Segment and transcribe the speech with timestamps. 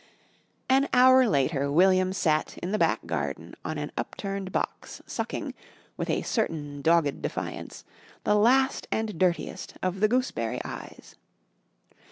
[0.67, 5.53] An hour later William sat in the back garden on an upturned box sucking,
[5.95, 7.85] with a certain dogged defiance,
[8.23, 11.17] the last and dirtiest of the Gooseberry Eyes.